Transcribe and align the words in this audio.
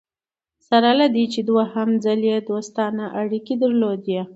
سره 0.69 0.89
له 0.99 1.07
دې 1.15 1.25
چې 1.33 1.39
دوهم 1.49 1.89
ځل 2.05 2.19
یې 2.31 2.37
دوستانه 2.49 3.03
اړیکي 3.21 3.55
درلودې. 3.63 4.19